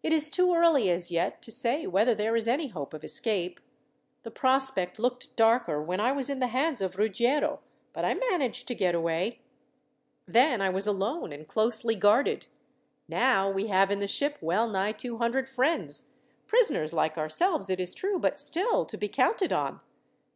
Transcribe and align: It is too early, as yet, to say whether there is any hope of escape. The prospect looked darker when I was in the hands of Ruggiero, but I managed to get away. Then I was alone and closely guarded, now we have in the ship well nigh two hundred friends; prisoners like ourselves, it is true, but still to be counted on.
It 0.00 0.12
is 0.12 0.30
too 0.30 0.54
early, 0.54 0.88
as 0.90 1.10
yet, 1.10 1.42
to 1.42 1.50
say 1.50 1.88
whether 1.88 2.14
there 2.14 2.36
is 2.36 2.46
any 2.46 2.68
hope 2.68 2.94
of 2.94 3.02
escape. 3.02 3.58
The 4.22 4.30
prospect 4.30 4.96
looked 4.96 5.34
darker 5.34 5.82
when 5.82 5.98
I 5.98 6.12
was 6.12 6.30
in 6.30 6.38
the 6.38 6.46
hands 6.46 6.80
of 6.80 6.96
Ruggiero, 6.98 7.58
but 7.92 8.04
I 8.04 8.14
managed 8.14 8.68
to 8.68 8.76
get 8.76 8.94
away. 8.94 9.40
Then 10.24 10.60
I 10.60 10.70
was 10.70 10.86
alone 10.86 11.32
and 11.32 11.48
closely 11.48 11.96
guarded, 11.96 12.46
now 13.08 13.50
we 13.50 13.66
have 13.66 13.90
in 13.90 13.98
the 13.98 14.06
ship 14.06 14.38
well 14.40 14.68
nigh 14.68 14.92
two 14.92 15.18
hundred 15.18 15.48
friends; 15.48 16.10
prisoners 16.46 16.94
like 16.94 17.18
ourselves, 17.18 17.68
it 17.68 17.80
is 17.80 17.92
true, 17.92 18.20
but 18.20 18.38
still 18.38 18.84
to 18.84 18.96
be 18.96 19.08
counted 19.08 19.52
on. 19.52 19.80